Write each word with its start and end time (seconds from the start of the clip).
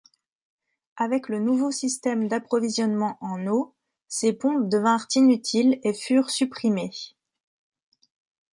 Avec 0.97 1.29
le 1.29 1.37
nouveau 1.37 1.69
système 1.69 2.27
d'approvisionnement 2.27 3.19
en 3.21 3.45
eau, 3.45 3.75
ces 4.07 4.33
pompes 4.33 4.67
devinrent 4.67 5.05
inutiles 5.13 5.79
et 5.83 5.93
furent 5.93 6.31
supprimées. 6.31 6.89